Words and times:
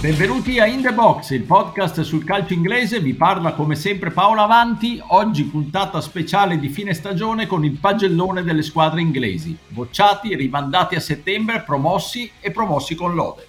Benvenuti 0.00 0.60
a 0.60 0.66
In 0.66 0.80
The 0.80 0.92
Box, 0.92 1.30
il 1.30 1.42
podcast 1.42 2.02
sul 2.02 2.22
calcio 2.22 2.52
inglese. 2.52 3.00
Vi 3.00 3.14
parla 3.14 3.54
come 3.54 3.74
sempre 3.74 4.12
Paolo 4.12 4.42
Avanti. 4.42 5.02
Oggi 5.08 5.42
puntata 5.42 6.00
speciale 6.00 6.60
di 6.60 6.68
fine 6.68 6.94
stagione 6.94 7.48
con 7.48 7.64
il 7.64 7.72
pagellone 7.72 8.44
delle 8.44 8.62
squadre 8.62 9.00
inglesi. 9.00 9.58
Bocciati, 9.66 10.36
rimandati 10.36 10.94
a 10.94 11.00
settembre, 11.00 11.62
promossi 11.62 12.30
e 12.38 12.52
promossi 12.52 12.94
con 12.94 13.16
lode. 13.16 13.48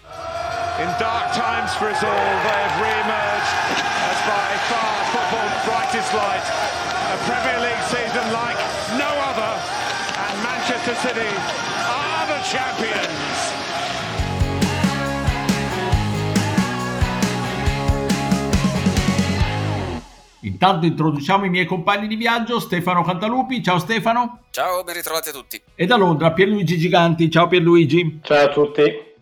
In 0.79 0.89
dark 0.97 1.33
times 1.33 1.71
for 1.75 1.87
us 1.91 2.01
all, 2.01 2.09
they 2.41 2.61
have 2.65 2.81
re-emerged 2.81 3.53
as 4.09 4.17
by 4.25 4.49
far 4.73 5.05
football's 5.13 5.53
brightest 5.65 6.13
light. 6.13 6.49
A 7.13 7.17
Premier 7.29 7.59
League 7.61 7.83
season 7.93 8.25
like 8.33 8.57
no 8.97 9.11
other, 9.29 9.53
and 10.17 10.41
Manchester 10.41 10.95
City 10.95 11.29
are 11.85 12.25
the 12.25 12.41
champions. 12.41 12.98
Intanto 20.61 20.85
introduciamo 20.87 21.45
i 21.45 21.49
miei 21.49 21.65
compagni 21.65 22.05
di 22.05 22.17
viaggio, 22.17 22.59
Stefano 22.59 23.01
Cantalupi. 23.01 23.63
Ciao 23.63 23.79
Stefano. 23.79 24.41
Ciao, 24.49 24.83
ben 24.83 24.93
ritrovati 24.93 25.29
a 25.29 25.31
tutti. 25.31 25.61
E 25.73 25.85
da 25.85 25.95
Londra 25.95 26.33
Pierluigi 26.33 26.77
Giganti. 26.77 27.31
Ciao 27.31 27.47
Pierluigi. 27.47 28.19
Ciao 28.21 28.47
a 28.47 28.49
tutti. 28.49 28.81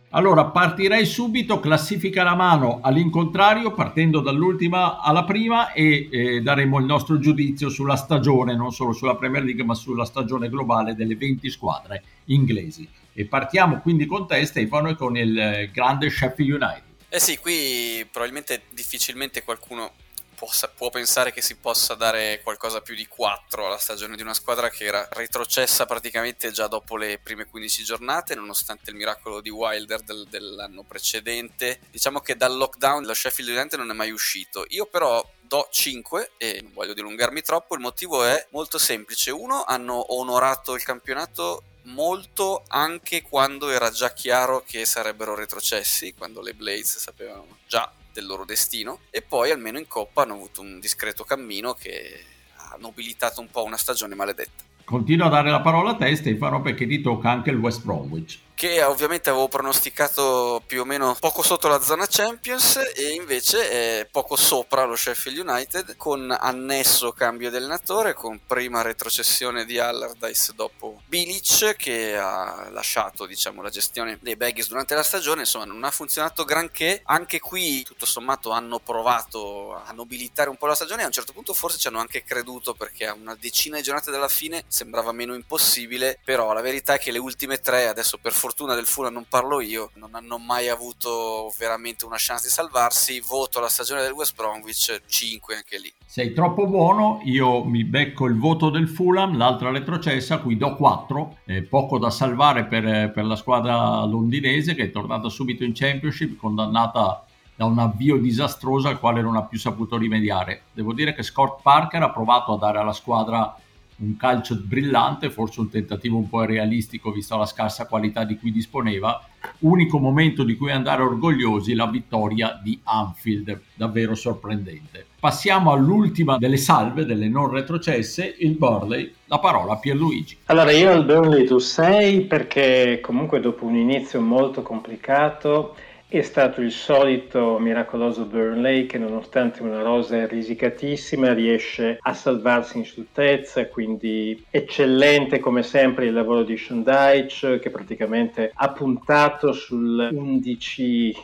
Allora, 0.10 0.46
partirei 0.46 1.06
subito, 1.06 1.60
classifica 1.60 2.24
la 2.24 2.34
mano 2.34 2.80
all'incontrario, 2.82 3.72
partendo 3.72 4.20
dall'ultima 4.20 5.00
alla 5.00 5.26
prima 5.26 5.74
e 5.74 6.10
eh, 6.12 6.42
daremo 6.42 6.80
il 6.80 6.86
nostro 6.86 7.20
giudizio 7.20 7.70
sulla 7.70 7.98
stagione, 7.98 8.56
non 8.56 8.72
solo 8.72 8.92
sulla 8.92 9.16
Premier 9.16 9.44
League, 9.44 9.64
ma 9.64 9.76
sulla 9.76 10.06
stagione 10.06 10.50
globale 10.50 10.96
delle 10.96 11.16
20 11.16 11.52
squadre 11.52 12.04
inglesi. 12.26 12.90
E 13.14 13.26
partiamo 13.26 13.80
quindi 13.82 14.08
con 14.08 14.26
te, 14.26 14.44
Stefano, 14.44 14.90
e 14.90 14.96
con 14.96 15.16
il 15.16 15.38
eh, 15.38 15.70
grande 15.72 16.10
Sheffield 16.10 16.64
United. 16.64 16.84
Eh 17.10 17.20
sì, 17.20 17.38
qui 17.38 18.04
probabilmente 18.12 18.64
difficilmente 18.74 19.44
qualcuno 19.44 19.92
possa, 20.38 20.68
può 20.68 20.92
pensare 20.92 21.34
che 21.34 21.42
si 21.42 21.56
possa 21.56 21.96
dare 21.96 22.42
qualcosa 22.44 22.82
più 22.82 22.94
di 22.94 23.08
4 23.08 23.66
alla 23.66 23.80
stagione 23.80 24.16
di 24.16 24.22
una 24.22 24.36
squadra 24.36 24.70
che 24.70 24.86
era 24.86 25.08
retrocessa 25.12 25.88
praticamente 25.88 26.52
già 26.52 26.68
dopo 26.68 26.96
le 26.96 27.18
prime 27.18 27.46
15 27.46 27.84
giornate, 27.84 28.36
nonostante 28.36 28.92
il 28.92 28.96
miracolo 28.96 29.42
di 29.42 29.50
Wilder 29.50 30.02
del, 30.02 30.28
dell'anno 30.30 30.84
precedente. 30.84 31.80
Diciamo 31.90 32.20
che 32.20 32.36
dal 32.36 32.56
lockdown 32.56 33.04
lo 33.04 33.16
Sheffield 33.16 33.50
United 33.50 33.80
non 33.80 33.90
è 33.90 33.94
mai 33.94 34.12
uscito. 34.12 34.64
Io 34.70 34.86
però 34.86 35.28
do 35.42 35.68
5 35.72 36.34
e 36.38 36.60
non 36.62 36.74
voglio 36.74 36.94
dilungarmi 36.94 37.42
troppo, 37.42 37.74
il 37.74 37.82
motivo 37.82 38.24
è 38.24 38.46
molto 38.52 38.78
semplice. 38.78 39.32
Uno, 39.32 39.64
hanno 39.64 40.14
onorato 40.14 40.76
il 40.76 40.84
campionato 40.84 41.64
molto 41.88 42.64
anche 42.68 43.22
quando 43.24 43.70
era 43.70 43.90
già 43.90 44.12
chiaro 44.14 44.64
che 44.64 44.86
sarebbero 44.86 45.34
retrocessi, 45.34 46.14
quando 46.14 46.42
le 46.42 46.54
Blades 46.54 46.98
sapevano 46.98 47.58
già 47.66 47.92
del 48.18 48.26
loro 48.26 48.46
destino 48.46 49.02
e 49.12 49.22
poi 49.22 49.52
almeno 49.52 49.78
in 49.78 49.88
Coppa 49.88 50.24
hanno 50.24 50.34
avuto 50.34 50.62
un 50.62 50.80
discreto 50.80 51.24
cammino 51.24 51.74
che 51.74 52.24
ha 52.56 52.76
nobilitato 52.80 53.42
un 53.42 53.50
po' 53.52 53.64
una 53.64 53.78
stagione 53.78 54.16
maledetta. 54.16 54.64
Continuo 54.84 55.28
a 55.28 55.30
dare 55.30 55.52
la 55.52 55.62
parola 55.62 55.92
a 55.92 55.96
te 55.96 56.16
Stefano 56.16 56.62
perché 56.62 56.88
ti 56.88 57.00
tocca 57.00 57.30
anche 57.30 57.52
il 57.52 57.58
West 57.58 57.84
Bromwich 57.84 58.40
che 58.58 58.82
ovviamente 58.82 59.30
avevo 59.30 59.48
pronosticato 59.48 60.64
più 60.66 60.82
o 60.82 60.84
meno 60.84 61.16
poco 61.20 61.44
sotto 61.44 61.68
la 61.68 61.80
zona 61.80 62.08
Champions 62.10 62.78
e 62.96 63.14
invece 63.14 63.70
è 64.00 64.08
poco 64.10 64.36
sopra 64.36 64.84
lo 64.84 64.96
Sheffield 64.96 65.48
United 65.48 65.96
con 65.96 66.36
annesso 66.36 67.12
cambio 67.12 67.52
di 67.52 67.58
allenatore 67.58 68.16
con 68.16 68.40
prima 68.48 68.82
retrocessione 68.82 69.64
di 69.64 69.78
Allardyce 69.78 70.54
dopo 70.56 71.04
Bilic 71.06 71.76
che 71.76 72.18
ha 72.18 72.70
lasciato 72.72 73.28
diciamo 73.28 73.62
la 73.62 73.70
gestione 73.70 74.18
dei 74.24 74.36
Baggies 74.36 74.70
durante 74.70 74.96
la 74.96 75.04
stagione. 75.04 75.42
Insomma 75.42 75.66
non 75.66 75.84
ha 75.84 75.92
funzionato 75.92 76.44
granché. 76.44 77.02
Anche 77.06 77.40
qui 77.40 77.84
tutto 77.84 78.08
sommato 78.08 78.50
hanno 78.50 78.80
provato 78.80 79.76
a 79.76 79.92
nobilitare 79.92 80.50
un 80.50 80.58
po' 80.58 80.66
la 80.66 80.74
stagione. 80.74 81.02
E 81.02 81.04
a 81.04 81.08
un 81.08 81.14
certo 81.14 81.32
punto 81.32 81.54
forse 81.54 81.78
ci 81.78 81.88
hanno 81.88 82.00
anche 82.00 82.24
creduto 82.24 82.74
perché 82.74 83.06
a 83.06 83.14
una 83.14 83.36
decina 83.36 83.78
di 83.78 83.84
giornate 83.84 84.10
dalla 84.10 84.28
fine 84.28 84.64
sembrava 84.68 85.12
meno 85.12 85.36
impossibile. 85.36 86.18
Però 86.24 86.54
la 86.54 86.62
verità 86.62 86.96
è 86.96 87.00
che 87.00 87.12
le 87.12 87.20
ultime 87.20 87.60
tre 87.60 87.88
adesso 87.88 88.18
per 88.18 88.32
fortuna 88.32 88.46
fortuna 88.48 88.76
del 88.76 88.86
Fulham 88.86 89.12
non 89.12 89.26
parlo 89.28 89.60
io, 89.60 89.92
non 89.96 90.12
hanno 90.16 90.38
mai 90.38 90.70
avuto 90.70 91.54
veramente 91.60 92.06
una 92.06 92.16
chance 92.18 92.48
di 92.48 92.54
salvarsi, 92.54 93.20
voto 93.20 93.60
la 93.60 93.68
stagione 93.68 94.02
del 94.02 94.14
West 94.14 94.36
Bromwich 94.36 95.02
5 95.06 95.56
anche 95.56 95.78
lì. 95.78 95.92
Sei 96.06 96.32
troppo 96.32 96.66
buono, 96.66 97.20
io 97.26 97.66
mi 97.66 97.84
becco 97.84 98.26
il 98.26 98.38
voto 98.38 98.70
del 98.70 98.88
Fulham, 98.88 99.36
l'altra 99.36 99.70
retrocessa, 99.70 100.38
qui 100.38 100.56
do 100.56 100.76
4, 100.76 101.38
eh, 101.44 101.64
poco 101.64 101.98
da 102.00 102.10
salvare 102.10 102.64
per, 102.64 103.12
per 103.12 103.26
la 103.26 103.36
squadra 103.36 104.06
londinese 104.06 104.76
che 104.76 104.84
è 104.84 104.92
tornata 104.92 105.28
subito 105.28 105.66
in 105.66 105.74
Championship, 105.74 106.38
condannata 106.38 107.26
da 107.54 107.66
un 107.66 107.80
avvio 107.80 108.16
disastroso 108.16 108.88
al 108.88 109.00
quale 109.00 109.22
non 109.22 109.36
ha 109.36 109.44
più 109.44 109.60
saputo 109.60 109.98
rimediare. 109.98 110.62
Devo 110.72 110.94
dire 110.94 111.14
che 111.14 111.24
Scott 111.24 111.62
Parker 111.62 112.02
ha 112.02 112.12
provato 112.12 112.54
a 112.54 112.58
dare 112.58 112.78
alla 112.78 112.94
squadra 112.94 113.54
un 113.98 114.16
calcio 114.18 114.56
brillante, 114.64 115.30
forse 115.30 115.60
un 115.60 115.70
tentativo 115.70 116.18
un 116.18 116.30
po' 116.30 116.44
realistico 116.44 117.12
vista 117.12 117.36
la 117.36 117.46
scarsa 117.46 117.88
qualità 117.88 118.24
di 118.24 118.38
cui 118.38 118.52
disponeva. 118.52 119.22
Unico 119.60 119.98
momento 119.98 120.44
di 120.44 120.56
cui 120.56 120.72
andare 120.72 121.02
orgogliosi, 121.02 121.74
la 121.74 121.88
vittoria 121.88 122.60
di 122.62 122.80
Anfield, 122.84 123.60
davvero 123.74 124.14
sorprendente. 124.14 125.06
Passiamo 125.20 125.72
all'ultima 125.72 126.38
delle 126.38 126.58
salve, 126.58 127.06
delle 127.06 127.28
non 127.28 127.50
retrocesse, 127.50 128.36
il 128.40 128.56
Burley, 128.56 129.12
la 129.26 129.40
parola 129.40 129.74
a 129.74 129.78
Pierluigi. 129.78 130.38
Allora 130.46 130.72
io 130.72 130.92
al 130.92 131.06
Burnley 131.06 131.46
tu 131.46 131.58
sei 131.58 132.22
perché 132.22 133.00
comunque 133.02 133.40
dopo 133.40 133.66
un 133.66 133.76
inizio 133.76 134.22
molto 134.22 134.62
complicato 134.62 135.76
è 136.10 136.22
stato 136.22 136.62
il 136.62 136.72
solito 136.72 137.60
miracoloso 137.60 138.24
Burnley 138.24 138.86
che 138.86 138.98
nonostante 138.98 139.62
una 139.62 139.82
rosa 139.82 140.26
risicatissima 140.26 141.34
riesce 141.34 141.98
a 142.00 142.14
salvarsi 142.14 142.78
in 142.78 142.86
scioltezza, 142.86 143.68
quindi 143.68 144.46
eccellente 144.50 145.40
come 145.40 145.64
sempre 145.64 146.06
il 146.06 146.14
lavoro 146.14 146.44
di 146.44 146.56
Sean 146.56 146.82
Deitch 146.82 147.60
che 147.60 147.70
praticamente 147.70 148.52
ha 148.54 148.72
puntato 148.72 149.52
sul 149.52 150.10
11 150.10 151.16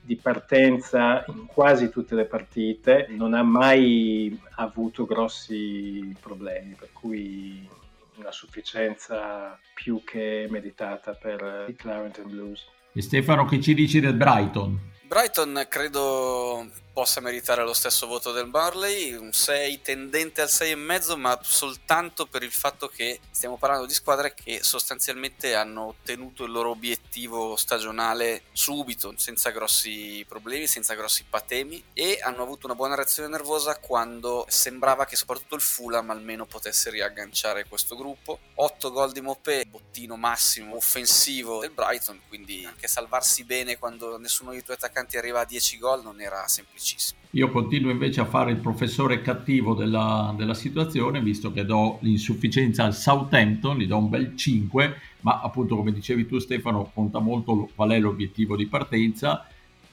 di 0.00 0.16
partenza 0.16 1.24
in 1.28 1.46
quasi 1.46 1.88
tutte 1.88 2.16
le 2.16 2.24
partite, 2.24 3.06
non 3.10 3.32
ha 3.32 3.44
mai 3.44 4.36
avuto 4.56 5.06
grossi 5.06 6.12
problemi, 6.20 6.74
per 6.76 6.88
cui 6.92 7.68
una 8.16 8.32
sufficienza 8.32 9.56
più 9.72 10.02
che 10.04 10.48
meditata 10.50 11.12
per 11.12 11.66
i 11.68 11.76
Clarendon 11.76 12.28
Blues. 12.28 12.66
E 12.96 13.02
Stefano, 13.02 13.44
che 13.44 13.60
ci 13.60 13.74
dici 13.74 14.00
del 14.00 14.14
Brighton? 14.14 14.92
Brighton 15.06 15.66
credo 15.68 16.66
possa 16.96 17.20
meritare 17.20 17.62
lo 17.62 17.74
stesso 17.74 18.06
voto 18.06 18.32
del 18.32 18.46
Barley, 18.46 19.12
un 19.12 19.30
6 19.30 19.82
tendente 19.82 20.40
al 20.40 20.48
6,5, 20.48 21.18
ma 21.18 21.38
soltanto 21.42 22.24
per 22.24 22.42
il 22.42 22.50
fatto 22.50 22.88
che 22.88 23.20
stiamo 23.30 23.58
parlando 23.58 23.84
di 23.84 23.92
squadre 23.92 24.32
che 24.32 24.62
sostanzialmente 24.62 25.54
hanno 25.54 25.88
ottenuto 25.88 26.44
il 26.44 26.52
loro 26.52 26.70
obiettivo 26.70 27.54
stagionale 27.56 28.44
subito, 28.52 29.12
senza 29.18 29.50
grossi 29.50 30.24
problemi, 30.26 30.66
senza 30.66 30.94
grossi 30.94 31.26
patemi 31.28 31.84
e 31.92 32.18
hanno 32.22 32.42
avuto 32.42 32.64
una 32.64 32.74
buona 32.74 32.94
reazione 32.94 33.28
nervosa 33.28 33.78
quando 33.78 34.46
sembrava 34.48 35.04
che 35.04 35.16
soprattutto 35.16 35.54
il 35.54 35.60
Fulham 35.60 36.08
almeno 36.08 36.46
potesse 36.46 36.88
riagganciare 36.88 37.66
questo 37.66 37.94
gruppo. 37.94 38.38
8 38.54 38.90
gol 38.90 39.12
di 39.12 39.20
Mopé, 39.20 39.66
bottino 39.66 40.16
massimo 40.16 40.76
offensivo 40.76 41.60
del 41.60 41.72
Brighton, 41.72 42.22
quindi 42.26 42.64
anche 42.64 42.88
salvarsi 42.88 43.44
bene 43.44 43.76
quando 43.76 44.16
nessuno 44.16 44.52
dei 44.52 44.64
tuoi 44.64 44.76
attaccanti 44.76 45.18
arriva 45.18 45.40
a 45.40 45.44
10 45.44 45.76
gol 45.76 46.02
non 46.02 46.22
era 46.22 46.48
semplice 46.48 46.84
semplicissimo. 46.86 47.20
Io 47.32 47.50
continuo 47.50 47.90
invece 47.90 48.20
a 48.20 48.24
fare 48.24 48.52
il 48.52 48.58
professore 48.58 49.20
cattivo 49.20 49.74
della, 49.74 50.32
della 50.36 50.54
situazione, 50.54 51.20
visto 51.20 51.52
che 51.52 51.66
do 51.66 51.98
l'insufficienza 52.00 52.84
al 52.84 52.94
Southampton, 52.94 53.76
gli 53.76 53.86
do 53.86 53.98
un 53.98 54.08
bel 54.08 54.36
5, 54.36 54.96
ma 55.20 55.40
appunto 55.42 55.76
come 55.76 55.92
dicevi 55.92 56.26
tu 56.26 56.38
Stefano, 56.38 56.90
conta 56.94 57.18
molto 57.18 57.68
qual 57.74 57.90
è 57.90 57.98
l'obiettivo 57.98 58.56
di 58.56 58.66
partenza. 58.66 59.46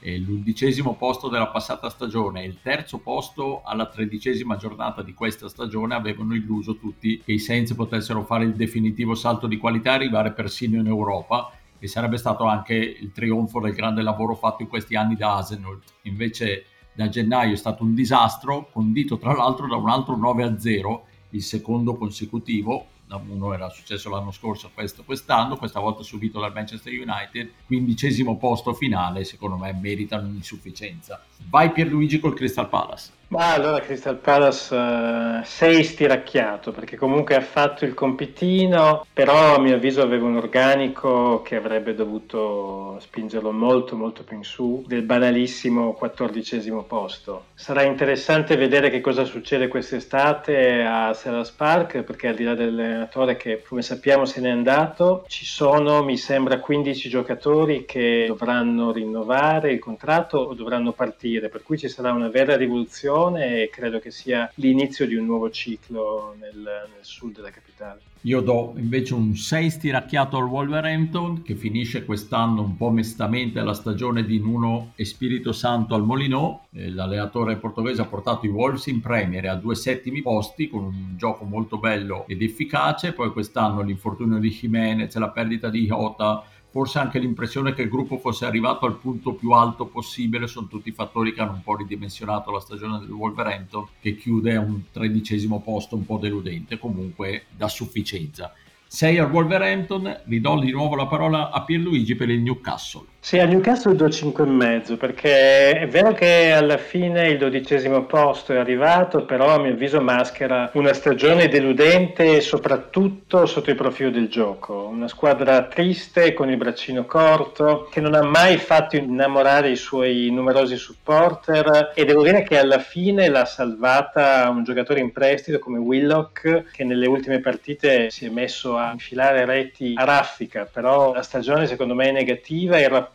E 0.06 0.18
l'undicesimo 0.18 0.96
posto 0.96 1.28
della 1.28 1.46
passata 1.46 1.88
stagione 1.88 2.42
e 2.42 2.46
il 2.46 2.58
terzo 2.60 2.98
posto 2.98 3.62
alla 3.64 3.86
tredicesima 3.86 4.56
giornata 4.56 5.00
di 5.00 5.14
questa 5.14 5.48
stagione 5.48 5.94
avevano 5.94 6.34
illuso 6.34 6.76
tutti 6.76 7.22
che 7.24 7.32
i 7.32 7.38
Saints 7.38 7.72
potessero 7.72 8.22
fare 8.22 8.44
il 8.44 8.54
definitivo 8.54 9.14
salto 9.14 9.46
di 9.46 9.56
qualità 9.56 9.92
e 9.92 9.94
arrivare 9.94 10.32
persino 10.32 10.78
in 10.78 10.86
Europa 10.86 11.50
e 11.78 11.86
sarebbe 11.86 12.18
stato 12.18 12.44
anche 12.44 12.74
il 12.74 13.12
trionfo 13.12 13.60
del 13.60 13.72
grande 13.72 14.02
lavoro 14.02 14.34
fatto 14.34 14.60
in 14.60 14.68
questi 14.68 14.94
anni 14.94 15.16
da 15.16 15.36
Arsenal. 15.36 15.80
Invece 16.02 16.66
da 16.94 17.08
gennaio 17.08 17.52
è 17.52 17.56
stato 17.56 17.82
un 17.82 17.94
disastro, 17.94 18.68
condito 18.72 19.18
tra 19.18 19.34
l'altro 19.34 19.66
da 19.66 19.76
un 19.76 19.88
altro 19.88 20.16
9-0, 20.16 21.00
il 21.30 21.42
secondo 21.42 21.96
consecutivo, 21.96 22.86
uno 23.28 23.52
era 23.52 23.68
successo 23.68 24.10
l'anno 24.10 24.30
scorso, 24.32 24.70
questo 24.74 25.04
quest'anno, 25.04 25.56
questa 25.56 25.78
volta 25.78 26.02
subito 26.02 26.40
dal 26.40 26.52
Manchester 26.52 26.92
United, 26.92 27.50
quindicesimo 27.66 28.36
posto 28.36 28.72
finale, 28.74 29.24
secondo 29.24 29.56
me 29.56 29.72
merita 29.72 30.18
un'insufficienza. 30.18 31.24
Vai 31.48 31.70
Pierluigi 31.70 32.18
col 32.18 32.34
Crystal 32.34 32.68
Palace. 32.68 33.12
Ma 33.28 33.52
allora 33.52 33.80
Crystal 33.80 34.16
Palace 34.16 34.74
uh, 34.74 35.42
sei 35.44 35.82
stiracchiato 35.82 36.72
perché 36.72 36.96
comunque 36.96 37.34
ha 37.34 37.40
fatto 37.40 37.84
il 37.84 37.94
compitino, 37.94 39.06
però 39.12 39.54
a 39.54 39.60
mio 39.60 39.74
avviso 39.74 40.02
aveva 40.02 40.26
un 40.26 40.36
organico 40.36 41.40
che 41.42 41.56
avrebbe 41.56 41.94
dovuto 41.94 42.96
spingerlo 43.00 43.50
molto 43.50 43.96
molto 43.96 44.22
più 44.24 44.36
in 44.36 44.44
su 44.44 44.84
del 44.86 45.02
banalissimo 45.02 45.94
quattordicesimo 45.94 46.82
posto. 46.82 47.46
Sarà 47.54 47.82
interessante 47.82 48.56
vedere 48.56 48.90
che 48.90 49.00
cosa 49.00 49.24
succede 49.24 49.68
quest'estate 49.68 50.82
a 50.82 51.12
Sellas 51.14 51.50
Park 51.50 52.02
perché 52.02 52.28
al 52.28 52.34
di 52.34 52.44
là 52.44 52.54
dell'allenatore 52.54 53.36
che 53.36 53.62
come 53.66 53.82
sappiamo 53.82 54.26
se 54.26 54.40
n'è 54.42 54.50
andato, 54.50 55.24
ci 55.28 55.46
sono 55.46 56.04
mi 56.04 56.18
sembra 56.18 56.60
15 56.60 57.08
giocatori 57.08 57.84
che 57.84 58.26
dovranno 58.28 58.92
rinnovare 58.92 59.72
il 59.72 59.78
contratto 59.78 60.38
o 60.38 60.54
dovranno 60.54 60.92
partire, 60.92 61.48
per 61.48 61.62
cui 61.62 61.78
ci 61.78 61.88
sarà 61.88 62.12
una 62.12 62.28
vera 62.28 62.54
rivoluzione 62.56 63.13
e 63.36 63.70
credo 63.70 64.00
che 64.00 64.10
sia 64.10 64.50
l'inizio 64.56 65.06
di 65.06 65.14
un 65.14 65.24
nuovo 65.24 65.48
ciclo 65.48 66.34
nel, 66.38 66.52
nel 66.56 67.02
sud 67.02 67.36
della 67.36 67.50
capitale. 67.50 68.00
Io 68.22 68.40
do 68.40 68.72
invece 68.76 69.14
un 69.14 69.36
6 69.36 69.70
stiracchiato 69.70 70.36
al 70.38 70.46
Wolverhampton 70.46 71.42
che 71.42 71.54
finisce 71.54 72.04
quest'anno 72.04 72.62
un 72.62 72.76
po' 72.76 72.90
mestamente 72.90 73.62
la 73.62 73.74
stagione 73.74 74.24
di 74.24 74.40
Nuno 74.40 74.92
e 74.96 75.04
Spirito 75.04 75.52
Santo 75.52 75.94
al 75.94 76.04
Molinò. 76.04 76.64
L'allenatore 76.70 77.56
portoghese 77.56 78.00
ha 78.00 78.06
portato 78.06 78.46
i 78.46 78.48
Wolves 78.48 78.86
in 78.86 79.00
Premier 79.00 79.46
a 79.46 79.54
due 79.56 79.74
settimi 79.74 80.22
posti 80.22 80.68
con 80.68 80.84
un 80.84 81.14
gioco 81.16 81.44
molto 81.44 81.78
bello 81.78 82.24
ed 82.26 82.42
efficace. 82.42 83.12
Poi 83.12 83.30
quest'anno 83.30 83.82
l'infortunio 83.82 84.38
di 84.38 84.48
Jimenez, 84.48 85.14
la 85.16 85.28
perdita 85.28 85.68
di 85.68 85.84
Jota, 85.84 86.42
forse 86.74 86.98
anche 86.98 87.20
l'impressione 87.20 87.72
che 87.72 87.82
il 87.82 87.88
gruppo 87.88 88.18
fosse 88.18 88.46
arrivato 88.46 88.84
al 88.84 88.96
punto 88.96 89.34
più 89.34 89.52
alto 89.52 89.86
possibile, 89.86 90.48
sono 90.48 90.66
tutti 90.66 90.90
fattori 90.90 91.32
che 91.32 91.40
hanno 91.40 91.52
un 91.52 91.62
po' 91.62 91.76
ridimensionato 91.76 92.50
la 92.50 92.58
stagione 92.58 92.98
del 92.98 93.12
Wolverhampton 93.12 93.86
che 94.00 94.16
chiude 94.16 94.56
a 94.56 94.60
un 94.60 94.82
tredicesimo 94.90 95.60
posto 95.60 95.94
un 95.94 96.04
po' 96.04 96.18
deludente, 96.18 96.76
comunque 96.80 97.44
da 97.56 97.68
sufficienza. 97.68 98.52
6 98.88 99.18
al 99.18 99.30
Wolverhampton, 99.30 100.22
ridò 100.24 100.58
di 100.58 100.72
nuovo 100.72 100.96
la 100.96 101.06
parola 101.06 101.52
a 101.52 101.62
Pierluigi 101.62 102.16
per 102.16 102.28
il 102.28 102.40
Newcastle. 102.40 103.06
Sì, 103.24 103.38
a 103.38 103.46
Newcastle 103.46 103.94
do 103.94 104.06
5,5 104.06 104.98
perché 104.98 105.78
è 105.78 105.88
vero 105.88 106.12
che 106.12 106.52
alla 106.52 106.76
fine 106.76 107.28
il 107.28 107.38
dodicesimo 107.38 108.04
posto 108.04 108.52
è 108.52 108.58
arrivato, 108.58 109.24
però 109.24 109.54
a 109.54 109.58
mio 109.58 109.72
avviso 109.72 109.98
maschera 110.02 110.68
una 110.74 110.92
stagione 110.92 111.48
deludente 111.48 112.42
soprattutto 112.42 113.46
sotto 113.46 113.70
il 113.70 113.76
profilo 113.76 114.10
del 114.10 114.28
gioco. 114.28 114.88
Una 114.92 115.08
squadra 115.08 115.62
triste 115.62 116.34
con 116.34 116.50
il 116.50 116.58
braccino 116.58 117.06
corto 117.06 117.88
che 117.90 118.02
non 118.02 118.12
ha 118.12 118.22
mai 118.22 118.58
fatto 118.58 118.96
innamorare 118.96 119.70
i 119.70 119.76
suoi 119.76 120.28
numerosi 120.30 120.76
supporter 120.76 121.92
e 121.94 122.04
devo 122.04 122.22
dire 122.22 122.42
che 122.42 122.58
alla 122.58 122.78
fine 122.78 123.30
l'ha 123.30 123.46
salvata 123.46 124.50
un 124.50 124.64
giocatore 124.64 125.00
in 125.00 125.12
prestito 125.12 125.58
come 125.58 125.78
Willock 125.78 126.72
che 126.72 126.84
nelle 126.84 127.06
ultime 127.06 127.40
partite 127.40 128.10
si 128.10 128.26
è 128.26 128.28
messo 128.28 128.76
a 128.76 128.92
infilare 128.92 129.46
reti 129.46 129.94
a 129.96 130.04
raffica, 130.04 130.68
però 130.70 131.14
la 131.14 131.22
stagione 131.22 131.66
secondo 131.66 131.94
me 131.94 132.10
è 132.10 132.12
negativa 132.12 132.76
e 132.76 132.82
il 132.82 132.90
rapporto 132.90 133.12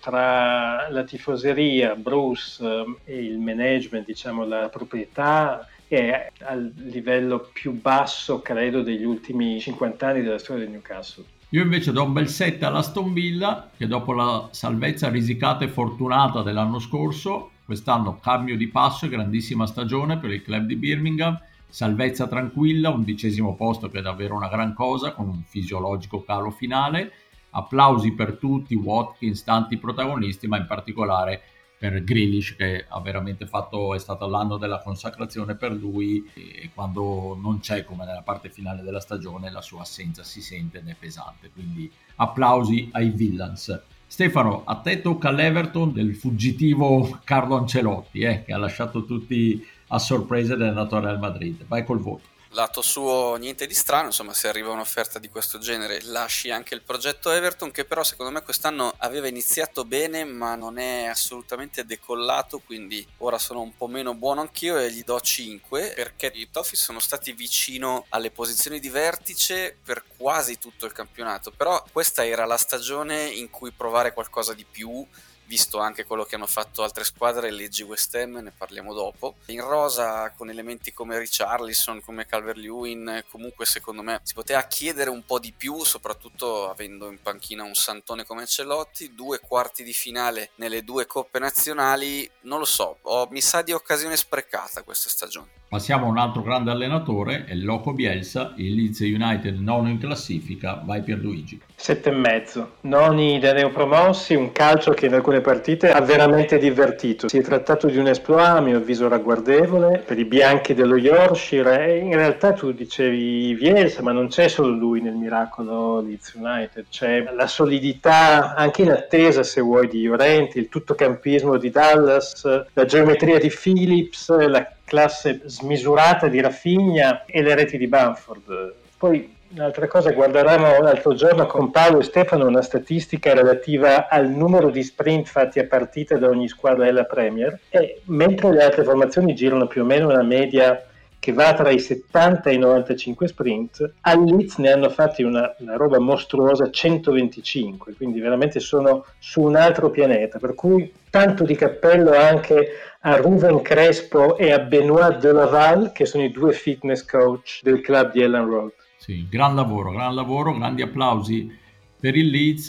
tra 0.00 0.90
la 0.90 1.04
tifoseria, 1.04 1.94
Bruce 1.94 2.62
ehm, 2.64 2.98
e 3.04 3.24
il 3.24 3.38
management, 3.38 4.06
diciamo 4.06 4.44
la 4.44 4.68
proprietà 4.68 5.66
è 5.88 6.30
al 6.40 6.72
livello 6.76 7.48
più 7.52 7.72
basso, 7.72 8.40
credo, 8.40 8.82
degli 8.82 9.04
ultimi 9.04 9.58
50 9.58 10.06
anni 10.06 10.22
della 10.22 10.38
storia 10.38 10.64
del 10.64 10.72
Newcastle. 10.72 11.24
Io 11.50 11.62
invece 11.62 11.92
do 11.92 12.04
un 12.04 12.12
bel 12.12 12.28
7 12.28 12.62
all'Aston 12.66 13.14
Villa, 13.14 13.70
che 13.74 13.86
dopo 13.86 14.12
la 14.12 14.48
salvezza 14.50 15.08
risicata 15.08 15.64
e 15.64 15.68
fortunata 15.68 16.42
dell'anno 16.42 16.78
scorso, 16.78 17.52
quest'anno 17.64 18.18
cambio 18.20 18.54
di 18.54 18.68
passo 18.68 19.06
e 19.06 19.08
grandissima 19.08 19.66
stagione 19.66 20.18
per 20.18 20.30
il 20.30 20.42
club 20.42 20.66
di 20.66 20.76
Birmingham, 20.76 21.40
salvezza 21.66 22.26
tranquilla, 22.26 22.90
undicesimo 22.90 23.54
posto 23.54 23.88
che 23.88 24.00
è 24.00 24.02
davvero 24.02 24.34
una 24.34 24.48
gran 24.48 24.74
cosa, 24.74 25.12
con 25.12 25.28
un 25.28 25.42
fisiologico 25.42 26.22
calo 26.22 26.50
finale, 26.50 27.12
applausi 27.50 28.12
per 28.12 28.36
tutti, 28.36 28.74
Watkins, 28.74 29.44
tanti 29.44 29.76
protagonisti, 29.78 30.46
ma 30.46 30.58
in 30.58 30.66
particolare 30.66 31.42
per 31.78 32.02
Grealish 32.02 32.56
che 32.56 32.84
ha 32.88 33.00
veramente 33.00 33.46
fatto, 33.46 33.94
è 33.94 33.98
stato 33.98 34.26
l'anno 34.26 34.56
della 34.56 34.80
consacrazione 34.80 35.54
per 35.54 35.72
lui 35.72 36.28
e 36.34 36.70
quando 36.74 37.38
non 37.40 37.60
c'è 37.60 37.84
come 37.84 38.04
nella 38.04 38.22
parte 38.22 38.50
finale 38.50 38.82
della 38.82 38.98
stagione 38.98 39.50
la 39.50 39.62
sua 39.62 39.82
assenza 39.82 40.24
si 40.24 40.42
sente 40.42 40.78
ed 40.78 40.88
è 40.88 40.96
pesante, 40.98 41.50
quindi 41.50 41.90
applausi 42.16 42.88
ai 42.92 43.10
Villans. 43.10 43.80
Stefano, 44.08 44.62
a 44.64 44.76
te 44.76 45.00
tocca 45.00 45.30
l'Everton 45.30 45.92
del 45.92 46.16
fuggitivo 46.16 47.20
Carlo 47.22 47.56
Ancelotti 47.56 48.20
eh, 48.20 48.42
che 48.42 48.52
ha 48.52 48.58
lasciato 48.58 49.04
tutti 49.04 49.64
a 49.88 49.98
sorpresa 49.98 50.54
ed 50.54 50.62
è 50.62 50.66
andato 50.68 50.96
al 50.96 51.02
Real 51.02 51.18
Madrid. 51.18 51.64
Vai 51.66 51.84
col 51.84 52.00
voto 52.00 52.36
lato 52.50 52.82
suo 52.82 53.36
niente 53.36 53.66
di 53.66 53.74
strano, 53.74 54.06
insomma 54.06 54.32
se 54.32 54.48
arriva 54.48 54.70
un'offerta 54.70 55.18
di 55.18 55.28
questo 55.28 55.58
genere 55.58 56.00
lasci 56.02 56.50
anche 56.50 56.74
il 56.74 56.82
progetto 56.82 57.30
Everton 57.30 57.70
che 57.70 57.84
però 57.84 58.02
secondo 58.02 58.32
me 58.32 58.42
quest'anno 58.42 58.94
aveva 58.98 59.28
iniziato 59.28 59.84
bene 59.84 60.24
ma 60.24 60.54
non 60.54 60.78
è 60.78 61.06
assolutamente 61.06 61.84
decollato 61.84 62.58
quindi 62.58 63.06
ora 63.18 63.38
sono 63.38 63.60
un 63.60 63.76
po' 63.76 63.86
meno 63.86 64.14
buono 64.14 64.40
anch'io 64.40 64.78
e 64.78 64.90
gli 64.90 65.04
do 65.04 65.20
5 65.20 65.92
perché 65.94 66.30
i 66.34 66.48
Toffees 66.50 66.82
sono 66.82 67.00
stati 67.00 67.32
vicino 67.32 68.06
alle 68.10 68.30
posizioni 68.30 68.80
di 68.80 68.88
vertice 68.88 69.76
per 69.82 70.04
quasi 70.16 70.58
tutto 70.58 70.86
il 70.86 70.92
campionato. 70.92 71.50
Però 71.50 71.82
questa 71.92 72.26
era 72.26 72.44
la 72.44 72.56
stagione 72.56 73.24
in 73.24 73.50
cui 73.50 73.70
provare 73.72 74.12
qualcosa 74.12 74.54
di 74.54 74.64
più 74.64 75.06
visto 75.48 75.78
anche 75.78 76.04
quello 76.04 76.24
che 76.24 76.34
hanno 76.34 76.46
fatto 76.46 76.82
altre 76.82 77.04
squadre, 77.04 77.50
leggi 77.50 77.82
West 77.82 78.14
Ham, 78.14 78.36
ne 78.36 78.52
parliamo 78.56 78.92
dopo. 78.92 79.36
In 79.46 79.62
rosa 79.62 80.30
con 80.36 80.50
elementi 80.50 80.92
come 80.92 81.18
Richarlison, 81.18 82.02
come 82.02 82.26
Calvert-Lewin, 82.26 83.24
comunque 83.30 83.64
secondo 83.64 84.02
me 84.02 84.20
si 84.22 84.34
poteva 84.34 84.62
chiedere 84.64 85.10
un 85.10 85.24
po' 85.24 85.38
di 85.38 85.52
più, 85.56 85.82
soprattutto 85.84 86.70
avendo 86.70 87.10
in 87.10 87.20
panchina 87.20 87.64
un 87.64 87.74
santone 87.74 88.24
come 88.24 88.46
Celotti, 88.46 89.14
due 89.14 89.40
quarti 89.40 89.82
di 89.82 89.94
finale 89.94 90.50
nelle 90.56 90.84
due 90.84 91.06
coppe 91.06 91.38
nazionali, 91.38 92.30
non 92.42 92.58
lo 92.58 92.66
so, 92.66 92.98
ho, 93.02 93.26
mi 93.30 93.40
sa 93.40 93.62
di 93.62 93.72
occasione 93.72 94.16
sprecata 94.16 94.82
questa 94.82 95.08
stagione. 95.08 95.57
Passiamo 95.68 96.06
a 96.06 96.08
un 96.08 96.16
altro 96.16 96.40
grande 96.40 96.70
allenatore, 96.70 97.44
è 97.46 97.52
Loco 97.52 97.92
Bielsa, 97.92 98.54
il 98.56 98.74
Leeds 98.74 99.00
United 99.00 99.58
nono 99.58 99.90
in 99.90 99.98
classifica, 99.98 100.80
vai 100.82 101.02
per 101.02 101.18
Luigi. 101.18 101.60
Sette 101.74 102.08
e 102.08 102.14
mezzo, 102.14 102.76
noni 102.82 103.38
da 103.38 103.52
neopromossi, 103.52 104.34
un 104.34 104.50
calcio 104.52 104.92
che 104.92 105.04
in 105.04 105.12
alcune 105.12 105.42
partite 105.42 105.90
ha 105.90 106.00
veramente 106.00 106.56
divertito. 106.56 107.28
Si 107.28 107.36
è 107.36 107.42
trattato 107.42 107.86
di 107.88 107.98
un 107.98 108.06
esploit, 108.06 108.56
a 108.56 108.60
mio 108.62 108.78
avviso 108.78 109.08
ragguardevole, 109.08 109.98
per 109.98 110.18
i 110.18 110.24
bianchi 110.24 110.72
dello 110.72 110.96
Yorkshire 110.96 111.84
e 111.84 111.98
in 111.98 112.14
realtà 112.14 112.54
tu 112.54 112.72
dicevi 112.72 113.54
Bielsa, 113.54 114.00
ma 114.00 114.12
non 114.12 114.28
c'è 114.28 114.48
solo 114.48 114.70
lui 114.70 115.02
nel 115.02 115.16
miracolo 115.16 116.00
Leeds 116.00 116.32
United, 116.32 116.86
c'è 116.88 117.30
la 117.36 117.46
solidità 117.46 118.54
anche 118.54 118.80
in 118.80 118.90
attesa 118.90 119.42
se 119.42 119.60
vuoi 119.60 119.86
di 119.86 120.04
Llorente, 120.04 120.58
il 120.58 120.70
tuttocampismo 120.70 121.58
di 121.58 121.68
Dallas, 121.68 122.64
la 122.72 122.84
geometria 122.86 123.38
di 123.38 123.50
Phillips, 123.50 124.34
la 124.48 124.66
classe 124.88 125.42
smisurata 125.44 126.26
di 126.26 126.40
Raffigna 126.40 127.24
e 127.26 127.42
le 127.42 127.54
reti 127.54 127.78
di 127.78 127.86
Bamford. 127.86 128.74
Poi 128.96 129.36
Un'altra 129.50 129.86
cosa, 129.86 130.12
guardavamo 130.12 130.78
l'altro 130.82 131.14
giorno 131.14 131.46
con 131.46 131.70
Paolo 131.70 132.00
e 132.00 132.02
Stefano 132.02 132.46
una 132.46 132.60
statistica 132.60 133.32
relativa 133.32 134.06
al 134.08 134.28
numero 134.28 134.68
di 134.68 134.82
sprint 134.82 135.26
fatti 135.26 135.58
a 135.58 135.66
partita 135.66 136.18
da 136.18 136.28
ogni 136.28 136.48
squadra 136.48 136.84
della 136.84 137.04
Premier 137.04 137.58
e 137.70 138.02
mentre 138.06 138.52
le 138.52 138.62
altre 138.62 138.84
formazioni 138.84 139.34
girano 139.34 139.66
più 139.66 139.82
o 139.82 139.84
meno 139.86 140.08
una 140.08 140.22
media 140.22 140.78
che 141.18 141.32
va 141.32 141.52
tra 141.54 141.70
i 141.70 141.80
70 141.80 142.50
e 142.50 142.54
i 142.54 142.58
95 142.58 143.28
sprint, 143.28 143.92
al 144.02 144.24
Leeds 144.24 144.56
ne 144.58 144.70
hanno 144.70 144.88
fatti 144.88 145.22
una, 145.22 145.54
una, 145.58 145.76
roba 145.76 145.98
mostruosa 145.98 146.70
125, 146.70 147.94
quindi 147.94 148.20
veramente 148.20 148.60
sono 148.60 149.04
su 149.18 149.42
un 149.42 149.56
altro 149.56 149.90
pianeta, 149.90 150.38
per 150.38 150.54
cui 150.54 150.92
tanto 151.10 151.44
di 151.44 151.56
cappello 151.56 152.14
anche 152.14 152.68
a 153.00 153.16
Ruven 153.16 153.62
Crespo 153.62 154.36
e 154.36 154.52
a 154.52 154.58
Benoit 154.58 155.18
Delaval, 155.18 155.92
che 155.92 156.06
sono 156.06 156.24
i 156.24 156.30
due 156.30 156.52
fitness 156.52 157.04
coach 157.04 157.60
del 157.62 157.80
club 157.80 158.12
di 158.12 158.22
Ellen 158.22 158.46
Road. 158.46 158.72
Sì, 158.96 159.26
gran 159.28 159.54
lavoro, 159.54 159.90
gran 159.90 160.14
lavoro, 160.14 160.54
grandi 160.54 160.82
applausi 160.82 161.56
per 162.00 162.16
il 162.16 162.28
Leeds 162.28 162.68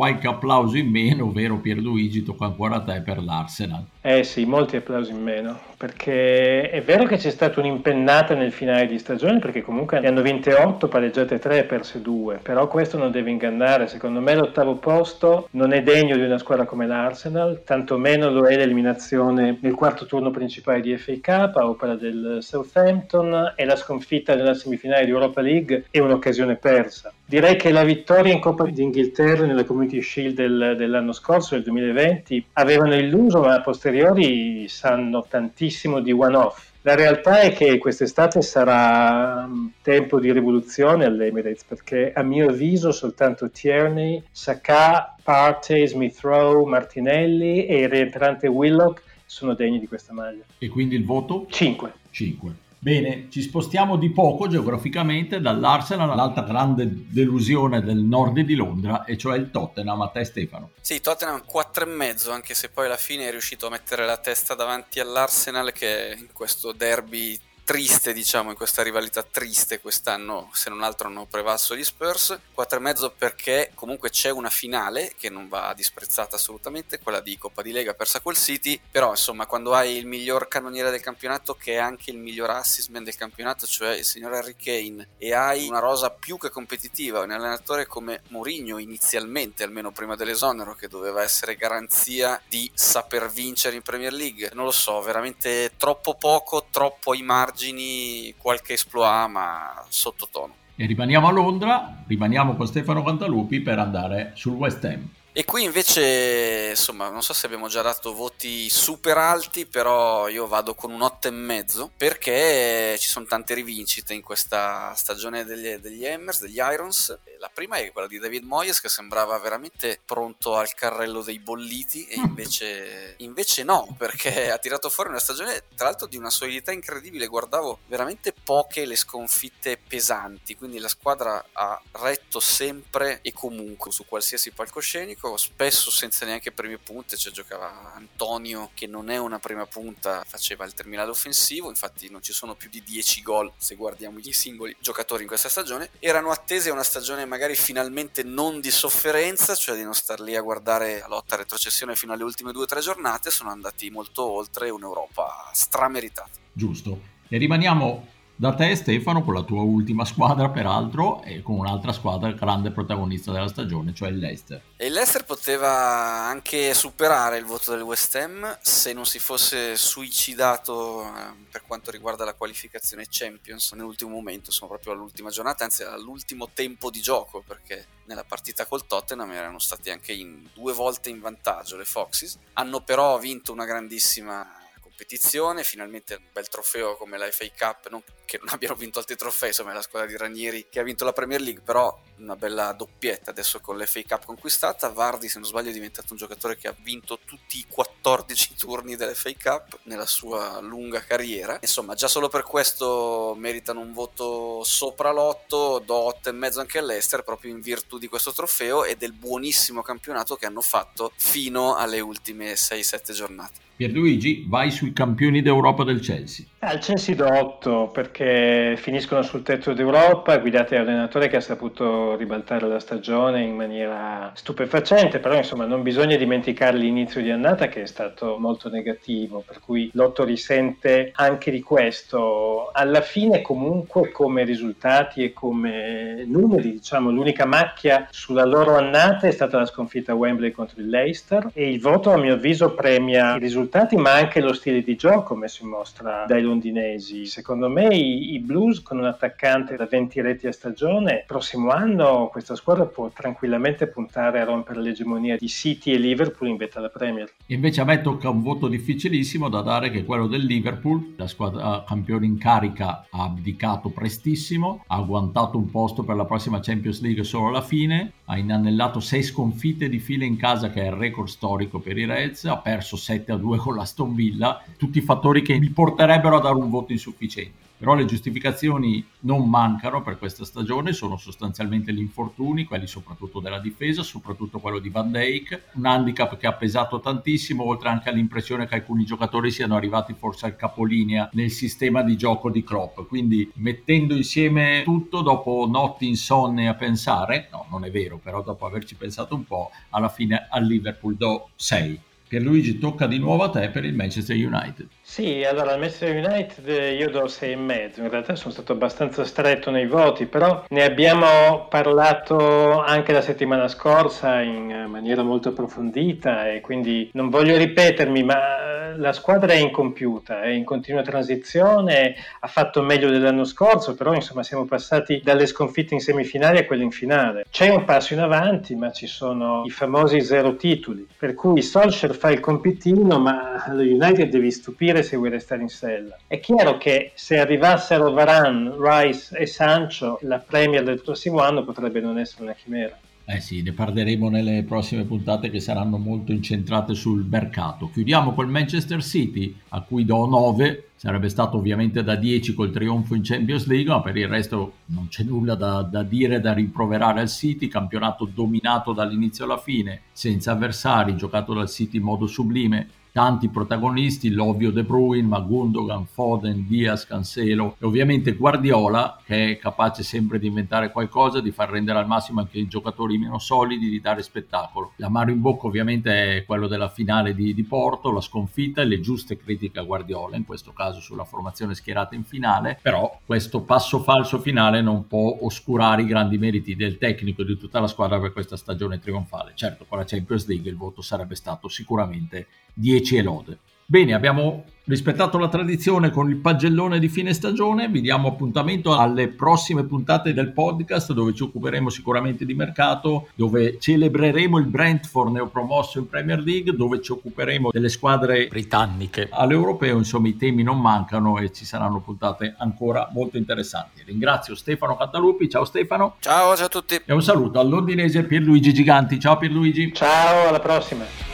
qualche 0.00 0.28
applauso 0.28 0.78
in 0.78 0.88
meno, 0.88 1.26
ovvero 1.26 1.58
Pierluigi, 1.58 2.22
tocca 2.22 2.46
ancora 2.46 2.76
a 2.76 2.80
te 2.80 3.02
per 3.02 3.22
l'Arsenal. 3.22 3.84
Eh 4.00 4.24
sì, 4.24 4.46
molti 4.46 4.76
applausi 4.76 5.10
in 5.10 5.22
meno, 5.22 5.58
perché 5.76 6.70
è 6.70 6.80
vero 6.80 7.04
che 7.04 7.18
c'è 7.18 7.28
stata 7.28 7.60
un'impennata 7.60 8.34
nel 8.34 8.50
finale 8.50 8.86
di 8.86 8.98
stagione, 8.98 9.40
perché 9.40 9.60
comunque 9.60 10.00
ne 10.00 10.08
hanno 10.08 10.22
vinte 10.22 10.54
8, 10.54 10.88
pareggiate 10.88 11.38
3 11.38 11.58
e 11.58 11.64
perse 11.64 12.00
2, 12.00 12.40
però 12.42 12.66
questo 12.66 12.96
non 12.96 13.10
deve 13.10 13.28
ingannare, 13.28 13.88
secondo 13.88 14.20
me 14.20 14.34
l'ottavo 14.34 14.76
posto 14.76 15.48
non 15.50 15.74
è 15.74 15.82
degno 15.82 16.16
di 16.16 16.22
una 16.22 16.38
squadra 16.38 16.64
come 16.64 16.86
l'Arsenal, 16.86 17.60
tantomeno 17.62 18.30
lo 18.30 18.46
è 18.46 18.56
l'eliminazione 18.56 19.58
nel 19.60 19.74
quarto 19.74 20.06
turno 20.06 20.30
principale 20.30 20.80
di 20.80 20.96
FA 20.96 21.12
Cup 21.20 21.56
a 21.56 21.68
opera 21.68 21.94
del 21.94 22.38
Southampton 22.40 23.52
e 23.54 23.66
la 23.66 23.76
sconfitta 23.76 24.34
nella 24.34 24.54
semifinale 24.54 25.04
di 25.04 25.10
Europa 25.10 25.42
League 25.42 25.84
è 25.90 25.98
un'occasione 25.98 26.56
persa. 26.56 27.12
Direi 27.26 27.54
che 27.54 27.70
la 27.70 27.84
vittoria 27.84 28.32
in 28.32 28.40
Coppa 28.40 28.64
d'Inghilterra 28.64 29.46
nella 29.46 29.62
Community 29.90 30.02
Shield 30.02 30.34
del, 30.34 30.74
dell'anno 30.76 31.12
scorso, 31.12 31.54
del 31.54 31.64
2020, 31.64 32.46
avevano 32.54 32.94
illuso, 32.94 33.40
ma 33.40 33.54
a 33.54 33.60
posteriori 33.60 34.68
sanno 34.68 35.26
tantissimo 35.28 36.00
di 36.00 36.12
one-off. 36.12 36.68
La 36.82 36.94
realtà 36.94 37.40
è 37.40 37.52
che 37.52 37.76
quest'estate 37.76 38.40
sarà 38.40 39.46
tempo 39.82 40.18
di 40.18 40.32
rivoluzione 40.32 41.04
all'Emirates 41.04 41.64
perché 41.64 42.12
a 42.14 42.22
mio 42.22 42.48
avviso 42.48 42.90
soltanto 42.90 43.50
Tierney, 43.50 44.22
Saka, 44.30 45.14
Partey, 45.22 45.86
Smith 45.86 46.20
Rowe, 46.20 46.66
Martinelli 46.66 47.66
e 47.66 47.80
il 47.80 47.88
rientrante 47.90 48.46
Willock 48.46 49.02
sono 49.26 49.52
degni 49.54 49.78
di 49.78 49.88
questa 49.88 50.14
maglia. 50.14 50.44
E 50.56 50.68
quindi 50.68 50.96
il 50.96 51.04
voto? 51.04 51.46
5. 51.50 51.92
5. 52.10 52.52
Bene, 52.82 53.26
ci 53.28 53.42
spostiamo 53.42 53.96
di 53.96 54.10
poco 54.10 54.48
geograficamente 54.48 55.38
dall'Arsenal 55.38 56.12
all'altra 56.12 56.44
grande 56.44 56.88
delusione 57.10 57.82
del 57.82 57.98
nord 57.98 58.40
di 58.40 58.54
Londra, 58.54 59.04
e 59.04 59.18
cioè 59.18 59.36
il 59.36 59.50
Tottenham. 59.50 60.00
A 60.00 60.08
te 60.08 60.24
Stefano. 60.24 60.70
Sì, 60.80 60.98
Tottenham 61.02 61.42
4,5, 61.46 62.30
anche 62.30 62.54
se 62.54 62.70
poi 62.70 62.86
alla 62.86 62.96
fine 62.96 63.28
è 63.28 63.30
riuscito 63.30 63.66
a 63.66 63.70
mettere 63.70 64.06
la 64.06 64.16
testa 64.16 64.54
davanti 64.54 64.98
all'Arsenal 64.98 65.72
che 65.72 66.16
in 66.18 66.28
questo 66.32 66.72
derby 66.72 67.38
triste, 67.70 68.12
diciamo, 68.12 68.50
in 68.50 68.56
questa 68.56 68.82
rivalità 68.82 69.22
triste 69.22 69.78
quest'anno, 69.78 70.50
se 70.52 70.70
non 70.70 70.82
altro 70.82 71.06
hanno 71.06 71.26
prevalso 71.26 71.76
gli 71.76 71.84
Spurs. 71.84 72.36
4,5 72.56 73.12
perché 73.16 73.70
comunque 73.76 74.10
c'è 74.10 74.28
una 74.28 74.50
finale 74.50 75.12
che 75.16 75.30
non 75.30 75.46
va 75.46 75.72
disprezzata 75.72 76.34
assolutamente, 76.34 76.98
quella 76.98 77.20
di 77.20 77.38
Coppa 77.38 77.62
di 77.62 77.70
Lega 77.70 77.94
persa 77.94 78.18
col 78.18 78.36
City, 78.36 78.80
però 78.90 79.10
insomma 79.10 79.46
quando 79.46 79.72
hai 79.72 79.96
il 79.96 80.04
miglior 80.04 80.48
cannoniere 80.48 80.90
del 80.90 81.00
campionato 81.00 81.54
che 81.54 81.74
è 81.74 81.76
anche 81.76 82.10
il 82.10 82.16
miglior 82.16 82.50
assistman 82.50 83.04
del 83.04 83.14
campionato, 83.14 83.68
cioè 83.68 83.94
il 83.94 84.04
signor 84.04 84.32
Harry 84.32 84.56
Kane, 84.60 85.10
e 85.16 85.32
hai 85.32 85.68
una 85.68 85.78
rosa 85.78 86.10
più 86.10 86.38
che 86.38 86.50
competitiva, 86.50 87.20
un 87.20 87.30
allenatore 87.30 87.86
come 87.86 88.22
Mourinho 88.30 88.78
inizialmente, 88.78 89.62
almeno 89.62 89.92
prima 89.92 90.16
dell'esonero, 90.16 90.74
che 90.74 90.88
doveva 90.88 91.22
essere 91.22 91.54
garanzia 91.54 92.42
di 92.48 92.68
saper 92.74 93.30
vincere 93.30 93.76
in 93.76 93.82
Premier 93.82 94.12
League, 94.12 94.50
non 94.54 94.64
lo 94.64 94.72
so, 94.72 95.00
veramente 95.02 95.74
troppo 95.76 96.16
poco, 96.16 96.66
troppo 96.68 97.12
ai 97.12 97.22
margini 97.22 97.58
immagini 97.60 98.34
qualche 98.36 98.74
esploit, 98.74 99.28
ma 99.28 99.84
sottotono. 99.88 100.54
E 100.76 100.86
rimaniamo 100.86 101.28
a 101.28 101.30
Londra, 101.30 102.02
rimaniamo 102.06 102.56
con 102.56 102.66
Stefano 102.66 103.02
Cantalupi 103.02 103.60
per 103.60 103.78
andare 103.78 104.32
sul 104.34 104.54
West 104.54 104.82
Ham. 104.84 105.06
E 105.32 105.44
qui 105.44 105.62
invece, 105.62 106.70
insomma, 106.70 107.08
non 107.08 107.22
so 107.22 107.32
se 107.32 107.46
abbiamo 107.46 107.68
già 107.68 107.82
dato 107.82 108.12
voti 108.12 108.68
super 108.68 109.16
alti, 109.16 109.64
però 109.64 110.26
io 110.26 110.48
vado 110.48 110.74
con 110.74 110.90
un 110.90 111.02
8,5 111.02 111.88
perché 111.96 112.96
ci 112.98 113.08
sono 113.08 113.26
tante 113.26 113.54
rivincite 113.54 114.12
in 114.12 114.22
questa 114.22 114.92
stagione 114.96 115.44
degli, 115.44 115.76
degli 115.76 116.04
Hammers, 116.04 116.40
degli 116.40 116.56
Irons. 116.56 117.16
La 117.38 117.48
prima 117.48 117.76
è 117.76 117.92
quella 117.92 118.08
di 118.08 118.18
David 118.18 118.42
Moyes 118.42 118.80
che 118.80 118.88
sembrava 118.88 119.38
veramente 119.38 120.00
pronto 120.04 120.56
al 120.56 120.74
carrello 120.74 121.22
dei 121.22 121.38
bolliti 121.38 122.06
e 122.06 122.16
invece, 122.16 123.14
invece 123.18 123.62
no, 123.62 123.94
perché 123.96 124.50
ha 124.50 124.58
tirato 124.58 124.90
fuori 124.90 125.10
una 125.10 125.20
stagione 125.20 125.62
tra 125.76 125.86
l'altro 125.86 126.08
di 126.08 126.16
una 126.16 126.30
solidità 126.30 126.72
incredibile. 126.72 127.28
Guardavo 127.28 127.78
veramente 127.86 128.32
poche 128.32 128.84
le 128.84 128.96
sconfitte 128.96 129.78
pesanti, 129.78 130.56
quindi 130.56 130.80
la 130.80 130.88
squadra 130.88 131.42
ha 131.52 131.80
retto 131.92 132.40
sempre 132.40 133.20
e 133.22 133.32
comunque 133.32 133.92
su 133.92 134.04
qualsiasi 134.06 134.50
palcoscenico 134.50 135.18
tecnico, 135.20 135.36
spesso 135.36 135.90
senza 135.90 136.24
neanche 136.24 136.50
primi 136.50 136.78
punte, 136.78 137.16
cioè 137.16 137.32
giocava 137.32 137.92
Antonio 137.94 138.70
che 138.74 138.86
non 138.86 139.10
è 139.10 139.18
una 139.18 139.38
prima 139.38 139.66
punta, 139.66 140.24
faceva 140.26 140.64
il 140.64 140.74
terminale 140.74 141.10
offensivo, 141.10 141.68
infatti 141.68 142.08
non 142.10 142.22
ci 142.22 142.32
sono 142.32 142.54
più 142.54 142.70
di 142.70 142.82
10 142.82 143.22
gol 143.22 143.52
se 143.56 143.74
guardiamo 143.74 144.18
i 144.18 144.32
singoli 144.32 144.74
giocatori 144.80 145.22
in 145.22 145.28
questa 145.28 145.48
stagione, 145.48 145.90
erano 145.98 146.30
attese 146.30 146.70
una 146.70 146.82
stagione 146.82 147.24
magari 147.26 147.54
finalmente 147.54 148.22
non 148.22 148.60
di 148.60 148.70
sofferenza, 148.70 149.54
cioè 149.54 149.76
di 149.76 149.82
non 149.82 149.94
star 149.94 150.20
lì 150.20 150.34
a 150.36 150.40
guardare 150.40 151.00
la 151.00 151.08
lotta 151.08 151.34
a 151.34 151.38
retrocessione 151.38 151.96
fino 151.96 152.12
alle 152.12 152.24
ultime 152.24 152.52
due 152.52 152.62
o 152.62 152.66
tre 152.66 152.80
giornate, 152.80 153.30
sono 153.30 153.50
andati 153.50 153.90
molto 153.90 154.24
oltre 154.24 154.70
un'Europa 154.70 155.50
strameritata. 155.52 156.30
Giusto. 156.52 157.18
E 157.28 157.38
rimaniamo 157.38 158.18
da 158.40 158.54
te 158.54 158.74
Stefano 158.74 159.22
con 159.22 159.34
la 159.34 159.42
tua 159.42 159.60
ultima 159.60 160.06
squadra 160.06 160.48
peraltro 160.48 161.22
e 161.22 161.42
con 161.42 161.58
un'altra 161.58 161.92
squadra 161.92 162.32
grande 162.32 162.70
protagonista 162.70 163.32
della 163.32 163.48
stagione, 163.48 163.92
cioè 163.92 164.08
il 164.08 164.16
Leicester. 164.16 164.62
E 164.78 164.86
il 164.86 164.94
Leicester 164.94 165.26
poteva 165.26 165.68
anche 165.68 166.72
superare 166.72 167.36
il 167.36 167.44
voto 167.44 167.72
del 167.72 167.82
West 167.82 168.14
Ham 168.14 168.56
se 168.62 168.94
non 168.94 169.04
si 169.04 169.18
fosse 169.18 169.76
suicidato 169.76 171.04
eh, 171.04 171.34
per 171.50 171.64
quanto 171.66 171.90
riguarda 171.90 172.24
la 172.24 172.32
qualificazione 172.32 173.04
Champions 173.10 173.72
nell'ultimo 173.72 174.12
momento, 174.12 174.44
insomma 174.46 174.70
proprio 174.70 174.94
all'ultima 174.94 175.28
giornata, 175.28 175.64
anzi 175.64 175.82
all'ultimo 175.82 176.48
tempo 176.54 176.88
di 176.88 177.02
gioco 177.02 177.44
perché 177.46 177.88
nella 178.06 178.24
partita 178.24 178.64
col 178.64 178.86
Tottenham 178.86 179.32
erano 179.32 179.58
stati 179.58 179.90
anche 179.90 180.12
in, 180.12 180.48
due 180.54 180.72
volte 180.72 181.10
in 181.10 181.20
vantaggio 181.20 181.76
le 181.76 181.84
Foxes, 181.84 182.38
hanno 182.54 182.80
però 182.80 183.18
vinto 183.18 183.52
una 183.52 183.66
grandissima 183.66 184.59
competizione, 185.00 185.64
finalmente 185.64 186.16
un 186.16 186.24
bel 186.30 186.48
trofeo 186.48 186.94
come 186.96 187.16
la 187.16 187.30
FA 187.30 187.46
Cup, 187.56 187.88
non 187.88 188.02
che 188.30 188.38
non 188.38 188.50
abbiano 188.50 188.76
vinto 188.76 189.00
altri 189.00 189.16
trofei, 189.16 189.48
insomma 189.48 189.72
è 189.72 189.74
la 189.74 189.82
squadra 189.82 190.06
di 190.06 190.16
Ranieri 190.16 190.68
che 190.68 190.78
ha 190.78 190.84
vinto 190.84 191.04
la 191.04 191.12
Premier 191.12 191.40
League, 191.40 191.62
però 191.62 192.00
una 192.18 192.36
bella 192.36 192.70
doppietta 192.70 193.30
adesso 193.30 193.58
con 193.58 193.76
l'FA 193.76 194.02
Cup 194.06 194.24
conquistata, 194.24 194.88
Vardi 194.90 195.28
se 195.28 195.40
non 195.40 195.48
sbaglio 195.48 195.70
è 195.70 195.72
diventato 195.72 196.12
un 196.12 196.16
giocatore 196.16 196.56
che 196.56 196.68
ha 196.68 196.76
vinto 196.80 197.18
tutti 197.24 197.58
i 197.58 197.64
14 197.68 198.54
turni 198.60 198.94
dell'FA 198.94 199.32
Cup 199.32 199.78
nella 199.84 200.06
sua 200.06 200.60
lunga 200.60 201.02
carriera, 201.02 201.58
insomma 201.60 201.94
già 201.94 202.06
solo 202.06 202.28
per 202.28 202.44
questo 202.44 203.34
meritano 203.36 203.80
un 203.80 203.92
voto 203.92 204.62
sopra 204.62 205.10
l'otto, 205.10 205.82
do 205.84 206.16
8,5 206.22 206.60
anche 206.60 206.78
all'Ester 206.78 207.24
proprio 207.24 207.50
in 207.50 207.60
virtù 207.60 207.98
di 207.98 208.06
questo 208.06 208.32
trofeo 208.32 208.84
e 208.84 208.94
del 208.94 209.12
buonissimo 209.12 209.82
campionato 209.82 210.36
che 210.36 210.46
hanno 210.46 210.60
fatto 210.60 211.10
fino 211.16 211.74
alle 211.74 211.98
ultime 211.98 212.52
6-7 212.52 213.10
giornate. 213.10 213.69
Pierluigi, 213.80 214.44
vai 214.46 214.70
sui 214.70 214.92
campioni 214.92 215.40
d'Europa 215.40 215.84
del 215.84 216.00
Chelsea. 216.00 216.44
Al 216.58 216.80
Chelsea 216.80 217.14
do 217.14 217.26
8 217.26 217.88
perché 217.90 218.74
finiscono 218.76 219.22
sul 219.22 219.42
tetto 219.42 219.72
d'Europa, 219.72 220.36
guidati 220.36 220.74
da 220.74 220.82
allenatore 220.82 221.28
che 221.28 221.36
ha 221.36 221.40
saputo 221.40 222.14
ribaltare 222.16 222.68
la 222.68 222.78
stagione 222.78 223.40
in 223.40 223.56
maniera 223.56 224.32
stupefacente, 224.34 225.18
però 225.18 225.34
insomma 225.34 225.64
non 225.64 225.82
bisogna 225.82 226.16
dimenticare 226.16 226.76
l'inizio 226.76 227.22
di 227.22 227.30
annata 227.30 227.68
che 227.68 227.80
è 227.80 227.86
stato 227.86 228.36
molto 228.38 228.68
negativo, 228.68 229.42
per 229.46 229.60
cui 229.60 229.88
l'Otto 229.94 230.24
risente 230.24 231.12
anche 231.14 231.50
di 231.50 231.62
questo. 231.62 232.68
Alla 232.74 233.00
fine 233.00 233.40
comunque 233.40 234.10
come 234.10 234.44
risultati 234.44 235.24
e 235.24 235.32
come 235.32 236.24
numeri, 236.26 236.72
diciamo, 236.72 237.10
l'unica 237.10 237.46
macchia 237.46 238.06
sulla 238.10 238.44
loro 238.44 238.76
annata 238.76 239.26
è 239.26 239.30
stata 239.30 239.56
la 239.56 239.64
sconfitta 239.64 240.12
a 240.12 240.16
Wembley 240.16 240.50
contro 240.50 240.82
il 240.82 240.90
Leicester 240.90 241.48
e 241.54 241.70
il 241.70 241.80
voto 241.80 242.12
a 242.12 242.18
mio 242.18 242.34
avviso 242.34 242.74
premia 242.74 243.36
i 243.36 243.38
risultati 243.38 243.68
risultati, 243.70 243.96
ma 243.96 244.14
anche 244.14 244.40
lo 244.40 244.52
stile 244.52 244.82
di 244.82 244.96
gioco 244.96 245.36
messo 245.36 245.62
in 245.62 245.70
mostra 245.70 246.24
dai 246.26 246.42
londinesi. 246.42 247.24
Secondo 247.26 247.68
me 247.68 247.86
i, 247.94 248.34
i 248.34 248.40
Blues 248.40 248.82
con 248.82 248.98
un 248.98 249.04
attaccante 249.04 249.76
da 249.76 249.86
20 249.86 250.20
reti 250.20 250.46
a 250.48 250.52
stagione, 250.52 251.24
prossimo 251.26 251.70
anno 251.70 252.28
questa 252.30 252.56
squadra 252.56 252.86
può 252.86 253.10
tranquillamente 253.14 253.86
puntare 253.86 254.40
a 254.40 254.44
rompere 254.44 254.80
l'egemonia 254.80 255.36
di 255.36 255.48
City 255.48 255.92
e 255.92 255.98
Liverpool 255.98 256.50
in 256.50 256.56
vetta 256.56 256.80
alla 256.80 256.88
Premier. 256.88 257.32
Invece 257.46 257.80
a 257.80 257.84
me 257.84 258.00
tocca 258.00 258.28
un 258.28 258.42
voto 258.42 258.66
difficilissimo 258.66 259.48
da 259.48 259.60
dare 259.60 259.90
che 259.90 260.00
è 260.00 260.04
quello 260.04 260.26
del 260.26 260.44
Liverpool, 260.44 261.14
la 261.16 261.28
squadra 261.28 261.84
campione 261.86 262.26
in 262.26 262.38
carica 262.38 263.06
ha 263.08 263.22
abdicato 263.22 263.90
prestissimo, 263.90 264.82
ha 264.88 264.96
agguantato 264.96 265.56
un 265.56 265.70
posto 265.70 266.02
per 266.02 266.16
la 266.16 266.24
prossima 266.24 266.58
Champions 266.60 267.00
League 267.00 267.22
solo 267.22 267.48
alla 267.48 267.62
fine, 267.62 268.12
ha 268.30 268.38
inanellato 268.38 269.00
6 269.00 269.22
sconfitte 269.24 269.88
di 269.88 269.98
fila 269.98 270.24
in 270.24 270.36
casa 270.36 270.70
che 270.70 270.82
è 270.82 270.86
il 270.86 270.92
record 270.92 271.26
storico 271.26 271.80
per 271.80 271.98
i 271.98 272.06
Reds, 272.06 272.44
ha 272.44 272.58
perso 272.58 272.96
7 272.96 273.32
a 273.32 273.36
2 273.36 273.58
con 273.58 273.74
l'Aston 273.74 274.14
Villa, 274.14 274.62
tutti 274.76 275.00
fattori 275.00 275.42
che 275.42 275.58
mi 275.58 275.68
porterebbero 275.70 276.36
a 276.36 276.40
dare 276.40 276.54
un 276.54 276.70
voto 276.70 276.92
insufficiente. 276.92 277.69
Però 277.80 277.94
le 277.94 278.04
giustificazioni 278.04 279.02
non 279.20 279.48
mancano 279.48 280.02
per 280.02 280.18
questa 280.18 280.44
stagione, 280.44 280.92
sono 280.92 281.16
sostanzialmente 281.16 281.94
gli 281.94 281.98
infortuni, 281.98 282.64
quelli 282.64 282.86
soprattutto 282.86 283.40
della 283.40 283.58
difesa, 283.58 284.02
soprattutto 284.02 284.58
quello 284.58 284.78
di 284.78 284.90
Van 284.90 285.10
Dijk, 285.10 285.62
un 285.76 285.86
handicap 285.86 286.36
che 286.36 286.46
ha 286.46 286.52
pesato 286.52 287.00
tantissimo, 287.00 287.64
oltre 287.64 287.88
anche 287.88 288.10
all'impressione 288.10 288.68
che 288.68 288.74
alcuni 288.74 289.06
giocatori 289.06 289.50
siano 289.50 289.76
arrivati 289.76 290.12
forse 290.12 290.44
al 290.44 290.56
capolinea 290.56 291.30
nel 291.32 291.50
sistema 291.50 292.02
di 292.02 292.18
gioco 292.18 292.50
di 292.50 292.62
Klopp. 292.62 293.00
Quindi 293.08 293.50
mettendo 293.54 294.14
insieme 294.14 294.82
tutto, 294.84 295.22
dopo 295.22 295.66
notti 295.66 296.06
insonne 296.06 296.68
a 296.68 296.74
pensare, 296.74 297.48
no, 297.50 297.64
non 297.70 297.86
è 297.86 297.90
vero, 297.90 298.18
però 298.18 298.42
dopo 298.42 298.66
averci 298.66 298.94
pensato 298.94 299.34
un 299.34 299.46
po', 299.46 299.70
alla 299.88 300.10
fine 300.10 300.48
al 300.50 300.66
Liverpool 300.66 301.16
do 301.16 301.48
6. 301.56 302.08
Pierluigi 302.30 302.78
tocca 302.78 303.08
di 303.08 303.18
nuovo 303.18 303.42
a 303.42 303.50
te 303.50 303.70
per 303.70 303.84
il 303.84 303.92
Manchester 303.92 304.36
United. 304.36 304.86
Sì, 305.02 305.42
allora 305.42 305.72
al 305.72 305.80
Manchester 305.80 306.14
United 306.14 306.94
io 306.96 307.10
do 307.10 307.24
6,5, 307.24 308.00
in 308.00 308.08
realtà 308.08 308.36
sono 308.36 308.52
stato 308.52 308.70
abbastanza 308.70 309.24
stretto 309.24 309.72
nei 309.72 309.88
voti, 309.88 310.26
però 310.26 310.64
ne 310.68 310.84
abbiamo 310.84 311.66
parlato 311.68 312.78
anche 312.82 313.10
la 313.10 313.20
settimana 313.20 313.66
scorsa 313.66 314.42
in 314.42 314.86
maniera 314.88 315.24
molto 315.24 315.48
approfondita 315.48 316.52
e 316.52 316.60
quindi 316.60 317.10
non 317.14 317.30
voglio 317.30 317.56
ripetermi, 317.56 318.22
ma 318.22 318.69
la 318.96 319.12
squadra 319.12 319.52
è 319.52 319.56
incompiuta, 319.56 320.42
è 320.42 320.48
in 320.48 320.64
continua 320.64 321.02
transizione, 321.02 322.14
ha 322.40 322.46
fatto 322.46 322.82
meglio 322.82 323.10
dell'anno 323.10 323.44
scorso, 323.44 323.94
però 323.94 324.14
insomma 324.14 324.42
siamo 324.42 324.64
passati 324.64 325.20
dalle 325.22 325.46
sconfitte 325.46 325.94
in 325.94 326.00
semifinale 326.00 326.60
a 326.60 326.66
quelle 326.66 326.84
in 326.84 326.90
finale. 326.90 327.44
C'è 327.50 327.68
un 327.68 327.84
passo 327.84 328.14
in 328.14 328.20
avanti, 328.20 328.74
ma 328.74 328.90
ci 328.92 329.06
sono 329.06 329.62
i 329.64 329.70
famosi 329.70 330.20
zero 330.20 330.56
titoli, 330.56 331.06
per 331.18 331.34
cui 331.34 331.62
Solskjaer 331.62 332.14
fa 332.14 332.30
il 332.30 332.40
compitino, 332.40 333.18
ma 333.18 333.64
allo 333.64 333.82
United 333.82 334.30
devi 334.30 334.50
stupire 334.50 335.02
se 335.02 335.16
vuoi 335.16 335.30
restare 335.30 335.62
in 335.62 335.68
sella. 335.68 336.16
È 336.26 336.40
chiaro 336.40 336.78
che 336.78 337.12
se 337.14 337.38
arrivassero 337.38 338.12
Varane, 338.12 338.74
Rice 338.78 339.36
e 339.36 339.46
Sancho, 339.46 340.18
la 340.22 340.38
Premier 340.38 340.82
del 340.82 341.02
prossimo 341.02 341.40
anno 341.40 341.64
potrebbe 341.64 342.00
non 342.00 342.18
essere 342.18 342.42
una 342.44 342.54
chimera. 342.54 342.96
Eh 343.32 343.38
sì, 343.38 343.62
ne 343.62 343.70
parleremo 343.70 344.28
nelle 344.28 344.64
prossime 344.64 345.04
puntate 345.04 345.50
che 345.50 345.60
saranno 345.60 345.98
molto 345.98 346.32
incentrate 346.32 346.94
sul 346.94 347.24
mercato. 347.24 347.88
Chiudiamo 347.88 348.34
col 348.34 348.48
Manchester 348.48 349.00
City, 349.04 349.54
a 349.68 349.82
cui 349.82 350.04
do 350.04 350.26
9, 350.26 350.88
sarebbe 350.96 351.28
stato 351.28 351.56
ovviamente 351.56 352.02
da 352.02 352.16
10 352.16 352.54
col 352.54 352.72
trionfo 352.72 353.14
in 353.14 353.22
Champions 353.22 353.68
League, 353.68 353.88
ma 353.88 354.00
per 354.00 354.16
il 354.16 354.26
resto 354.26 354.72
non 354.86 355.06
c'è 355.06 355.22
nulla 355.22 355.54
da, 355.54 355.82
da 355.82 356.02
dire, 356.02 356.40
da 356.40 356.52
rimproverare 356.52 357.20
al 357.20 357.28
City, 357.28 357.68
campionato 357.68 358.24
dominato 358.24 358.92
dall'inizio 358.92 359.44
alla 359.44 359.58
fine, 359.58 360.00
senza 360.10 360.50
avversari, 360.50 361.14
giocato 361.14 361.54
dal 361.54 361.70
City 361.70 361.98
in 361.98 362.02
modo 362.02 362.26
sublime, 362.26 362.88
tanti 363.12 363.48
protagonisti, 363.48 364.30
l'ovvio 364.30 364.70
De 364.70 364.84
Bruyne, 364.84 365.26
ma 365.26 365.40
Gundogan, 365.40 366.06
Foden, 366.06 366.66
Diaz, 366.66 367.06
Cancelo 367.06 367.76
e 367.78 367.86
ovviamente 367.86 368.32
Guardiola 368.32 369.20
che 369.24 369.50
è 369.50 369.58
capace 369.58 370.02
sempre 370.02 370.38
di 370.38 370.48
inventare 370.48 370.90
qualcosa, 370.90 371.40
di 371.40 371.50
far 371.50 371.70
rendere 371.70 371.98
al 371.98 372.06
massimo 372.06 372.40
anche 372.40 372.58
i 372.58 372.68
giocatori 372.68 373.18
meno 373.18 373.38
solidi, 373.38 373.88
di 373.88 374.00
dare 374.00 374.22
spettacolo. 374.22 374.92
L'amaro 374.96 375.30
in 375.30 375.40
bocca 375.40 375.66
ovviamente 375.66 376.36
è 376.36 376.44
quello 376.44 376.66
della 376.66 376.88
finale 376.88 377.34
di, 377.34 377.54
di 377.54 377.62
Porto, 377.64 378.12
la 378.12 378.20
sconfitta 378.20 378.82
e 378.82 378.84
le 378.84 379.00
giuste 379.00 379.36
critiche 379.36 379.78
a 379.78 379.82
Guardiola, 379.82 380.36
in 380.36 380.44
questo 380.44 380.72
caso 380.72 381.00
sulla 381.00 381.24
formazione 381.24 381.74
schierata 381.74 382.14
in 382.14 382.24
finale, 382.24 382.78
però 382.80 383.18
questo 383.24 383.62
passo 383.62 384.00
falso 384.00 384.38
finale 384.38 384.80
non 384.80 385.06
può 385.06 385.38
oscurare 385.40 386.02
i 386.02 386.06
grandi 386.06 386.38
meriti 386.38 386.74
del 386.76 386.98
tecnico 386.98 387.42
e 387.42 387.44
di 387.44 387.56
tutta 387.56 387.80
la 387.80 387.86
squadra 387.86 388.18
per 388.18 388.32
questa 388.32 388.56
stagione 388.56 388.98
trionfale. 388.98 389.52
Certo, 389.54 389.84
con 389.88 389.98
la 389.98 390.04
Champions 390.04 390.46
League 390.46 390.70
il 390.70 390.76
voto 390.76 391.02
sarebbe 391.02 391.34
stato 391.34 391.68
sicuramente 391.68 392.46
10 392.74 392.99
e 393.00 393.22
lode. 393.22 393.58
Bene, 393.86 394.14
abbiamo 394.14 394.64
rispettato 394.84 395.38
la 395.38 395.48
tradizione 395.48 396.10
con 396.10 396.28
il 396.28 396.36
pagellone 396.36 396.98
di 396.98 397.08
fine 397.08 397.32
stagione, 397.32 397.88
vi 397.88 398.00
diamo 398.00 398.28
appuntamento 398.28 398.96
alle 398.96 399.28
prossime 399.28 399.84
puntate 399.84 400.34
del 400.34 400.52
podcast 400.52 401.12
dove 401.12 401.32
ci 401.32 401.44
occuperemo 401.44 401.88
sicuramente 401.90 402.44
di 402.44 402.54
mercato, 402.54 403.28
dove 403.34 403.78
celebreremo 403.78 404.58
il 404.58 404.66
Brentford 404.66 405.32
neopromosso 405.32 405.98
in 406.00 406.08
Premier 406.08 406.40
League, 406.40 406.74
dove 406.74 407.00
ci 407.00 407.12
occuperemo 407.12 407.70
delle 407.72 407.88
squadre 407.88 408.48
britanniche 408.48 409.28
all'europeo, 409.30 409.96
insomma 409.96 410.28
i 410.28 410.36
temi 410.36 410.62
non 410.64 410.80
mancano 410.80 411.38
e 411.38 411.52
ci 411.52 411.64
saranno 411.64 412.00
puntate 412.00 412.54
ancora 412.58 413.08
molto 413.12 413.36
interessanti. 413.36 414.02
Ringrazio 414.04 414.56
Stefano 414.56 414.96
Cantalupi, 414.96 415.48
ciao 415.48 415.64
Stefano. 415.64 416.16
Ciao, 416.18 416.56
ciao 416.56 416.66
a 416.66 416.68
tutti. 416.68 417.00
E 417.04 417.12
un 417.12 417.22
saluto 417.22 417.60
al 417.60 417.68
londinese 417.68 418.24
Pierluigi 418.24 418.72
Giganti, 418.72 419.20
ciao 419.20 419.36
Pierluigi. 419.36 419.92
Ciao, 419.92 420.48
alla 420.48 420.60
prossima. 420.60 421.29